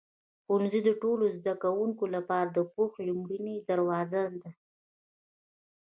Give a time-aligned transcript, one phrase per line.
[0.43, 4.51] ښوونځی د ټولو زده کوونکو لپاره د پوهې لومړنی دروازه دی.